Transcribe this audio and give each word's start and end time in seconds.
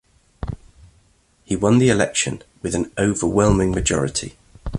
He 1.43 1.55
won 1.55 1.77
the 1.77 1.89
election, 1.89 2.41
with 2.63 2.73
an 2.73 2.91
overwhelming 2.97 3.69
majority. 3.69 4.35